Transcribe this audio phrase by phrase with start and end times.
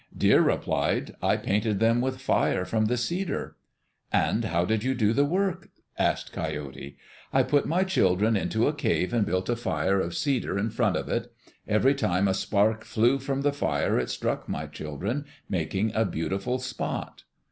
[0.17, 3.55] Deer replied, "I painted them with fire from the cedar."
[4.11, 6.97] "And how did you do the work?" asked Coyote.
[7.31, 10.95] "I put my children into a cave and built a fire of cedar in front
[10.97, 11.31] of it.
[11.67, 16.57] Every time a spark flew from the fire it struck my children, making a beautiful
[16.57, 17.25] spot."